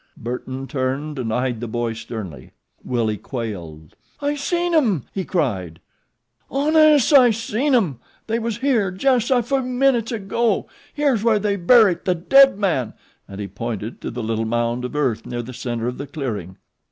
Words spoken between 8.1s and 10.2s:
They was here just a few minutes